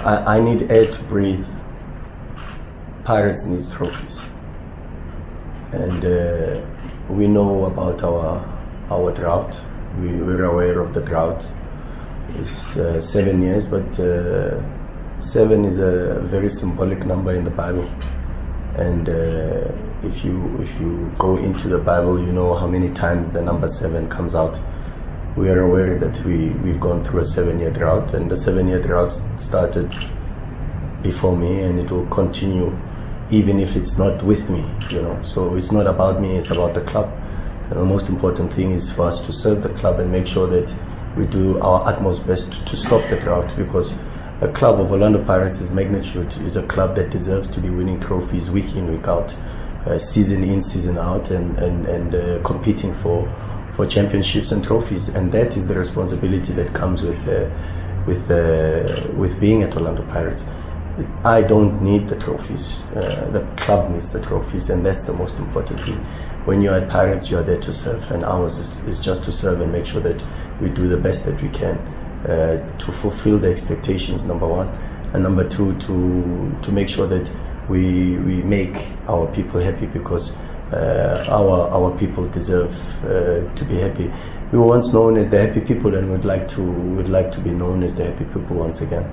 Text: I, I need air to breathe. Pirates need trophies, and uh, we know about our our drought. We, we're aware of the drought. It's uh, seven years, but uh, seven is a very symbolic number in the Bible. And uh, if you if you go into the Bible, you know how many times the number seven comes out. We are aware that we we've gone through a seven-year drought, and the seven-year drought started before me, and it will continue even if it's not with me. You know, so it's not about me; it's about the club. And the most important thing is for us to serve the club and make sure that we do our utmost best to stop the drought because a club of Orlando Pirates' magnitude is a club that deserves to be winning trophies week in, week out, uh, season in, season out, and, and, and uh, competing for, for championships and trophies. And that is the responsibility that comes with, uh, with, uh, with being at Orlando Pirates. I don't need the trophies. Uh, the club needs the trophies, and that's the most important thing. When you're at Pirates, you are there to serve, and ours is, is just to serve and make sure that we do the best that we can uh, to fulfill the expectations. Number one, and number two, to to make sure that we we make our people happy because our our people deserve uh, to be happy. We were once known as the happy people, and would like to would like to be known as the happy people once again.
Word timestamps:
I, 0.00 0.36
I 0.36 0.40
need 0.40 0.70
air 0.70 0.90
to 0.90 1.02
breathe. 1.04 1.44
Pirates 3.04 3.44
need 3.44 3.70
trophies, 3.70 4.18
and 5.72 6.04
uh, 6.04 6.66
we 7.10 7.26
know 7.26 7.66
about 7.66 8.02
our 8.02 8.38
our 8.90 9.12
drought. 9.12 9.54
We, 9.98 10.08
we're 10.22 10.44
aware 10.44 10.80
of 10.80 10.94
the 10.94 11.02
drought. 11.02 11.44
It's 12.30 12.76
uh, 12.76 13.00
seven 13.02 13.42
years, 13.42 13.66
but 13.66 13.98
uh, 14.00 14.62
seven 15.20 15.66
is 15.66 15.76
a 15.76 16.20
very 16.30 16.48
symbolic 16.48 17.04
number 17.04 17.34
in 17.34 17.44
the 17.44 17.50
Bible. 17.50 17.86
And 18.76 19.06
uh, 19.06 20.08
if 20.08 20.24
you 20.24 20.62
if 20.62 20.80
you 20.80 21.12
go 21.18 21.36
into 21.36 21.68
the 21.68 21.78
Bible, 21.78 22.18
you 22.24 22.32
know 22.32 22.56
how 22.58 22.66
many 22.66 22.88
times 22.94 23.30
the 23.32 23.42
number 23.42 23.68
seven 23.68 24.08
comes 24.08 24.34
out. 24.34 24.58
We 25.36 25.48
are 25.48 25.60
aware 25.60 25.98
that 25.98 26.24
we 26.24 26.50
we've 26.64 26.80
gone 26.80 27.04
through 27.04 27.20
a 27.20 27.24
seven-year 27.24 27.70
drought, 27.70 28.14
and 28.14 28.30
the 28.30 28.36
seven-year 28.36 28.82
drought 28.82 29.12
started 29.40 29.88
before 31.02 31.36
me, 31.36 31.62
and 31.62 31.78
it 31.78 31.90
will 31.90 32.06
continue 32.06 32.76
even 33.30 33.60
if 33.60 33.76
it's 33.76 33.96
not 33.96 34.24
with 34.24 34.50
me. 34.50 34.68
You 34.90 35.02
know, 35.02 35.22
so 35.24 35.54
it's 35.54 35.70
not 35.70 35.86
about 35.86 36.20
me; 36.20 36.36
it's 36.36 36.50
about 36.50 36.74
the 36.74 36.80
club. 36.80 37.08
And 37.70 37.78
the 37.78 37.84
most 37.84 38.08
important 38.08 38.52
thing 38.54 38.72
is 38.72 38.90
for 38.90 39.06
us 39.06 39.20
to 39.26 39.32
serve 39.32 39.62
the 39.62 39.68
club 39.68 40.00
and 40.00 40.10
make 40.10 40.26
sure 40.26 40.48
that 40.48 40.68
we 41.16 41.26
do 41.26 41.58
our 41.60 41.86
utmost 41.88 42.26
best 42.26 42.50
to 42.66 42.76
stop 42.76 43.08
the 43.08 43.16
drought 43.16 43.56
because 43.56 43.92
a 44.40 44.48
club 44.48 44.80
of 44.80 44.90
Orlando 44.90 45.24
Pirates' 45.24 45.70
magnitude 45.70 46.32
is 46.46 46.56
a 46.56 46.62
club 46.64 46.96
that 46.96 47.10
deserves 47.10 47.48
to 47.50 47.60
be 47.60 47.70
winning 47.70 48.00
trophies 48.00 48.50
week 48.50 48.74
in, 48.74 48.90
week 48.90 49.06
out, 49.06 49.32
uh, 49.86 49.98
season 49.98 50.42
in, 50.42 50.62
season 50.62 50.98
out, 50.98 51.30
and, 51.30 51.58
and, 51.58 51.86
and 51.86 52.14
uh, 52.14 52.42
competing 52.42 52.94
for, 52.94 53.28
for 53.80 53.86
championships 53.86 54.52
and 54.52 54.62
trophies. 54.62 55.08
And 55.08 55.32
that 55.32 55.56
is 55.56 55.66
the 55.66 55.74
responsibility 55.74 56.52
that 56.52 56.74
comes 56.74 57.00
with, 57.00 57.20
uh, 57.26 57.48
with, 58.06 58.30
uh, 58.30 59.10
with 59.14 59.40
being 59.40 59.62
at 59.62 59.74
Orlando 59.74 60.02
Pirates. 60.02 60.42
I 61.24 61.40
don't 61.40 61.80
need 61.80 62.06
the 62.06 62.16
trophies. 62.16 62.80
Uh, 62.94 63.30
the 63.32 63.40
club 63.64 63.90
needs 63.90 64.12
the 64.12 64.20
trophies, 64.20 64.68
and 64.68 64.84
that's 64.84 65.04
the 65.04 65.14
most 65.14 65.36
important 65.36 65.82
thing. 65.82 65.96
When 66.44 66.60
you're 66.60 66.74
at 66.74 66.90
Pirates, 66.90 67.30
you 67.30 67.38
are 67.38 67.42
there 67.42 67.60
to 67.60 67.72
serve, 67.72 68.02
and 68.10 68.22
ours 68.22 68.58
is, 68.58 68.70
is 68.86 69.00
just 69.00 69.24
to 69.24 69.32
serve 69.32 69.62
and 69.62 69.72
make 69.72 69.86
sure 69.86 70.02
that 70.02 70.22
we 70.60 70.68
do 70.68 70.86
the 70.86 70.98
best 70.98 71.24
that 71.24 71.40
we 71.42 71.48
can 71.48 71.76
uh, 71.78 72.78
to 72.80 72.92
fulfill 72.92 73.38
the 73.38 73.48
expectations. 73.48 74.24
Number 74.26 74.46
one, 74.46 74.68
and 75.14 75.22
number 75.22 75.48
two, 75.48 75.72
to 75.86 76.54
to 76.64 76.70
make 76.70 76.88
sure 76.88 77.06
that 77.06 77.26
we 77.70 78.18
we 78.18 78.42
make 78.42 78.76
our 79.08 79.26
people 79.34 79.58
happy 79.58 79.86
because 79.86 80.32
our 80.72 81.68
our 81.70 81.98
people 81.98 82.28
deserve 82.28 82.72
uh, 83.04 83.54
to 83.54 83.64
be 83.64 83.78
happy. 83.78 84.10
We 84.52 84.58
were 84.58 84.66
once 84.66 84.92
known 84.92 85.16
as 85.16 85.28
the 85.28 85.46
happy 85.46 85.60
people, 85.60 85.94
and 85.94 86.10
would 86.10 86.24
like 86.24 86.48
to 86.50 86.62
would 86.62 87.08
like 87.08 87.32
to 87.32 87.40
be 87.40 87.50
known 87.50 87.82
as 87.82 87.94
the 87.94 88.04
happy 88.04 88.24
people 88.24 88.56
once 88.56 88.80
again. 88.80 89.04